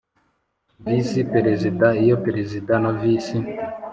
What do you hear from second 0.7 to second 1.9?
Visi Perezida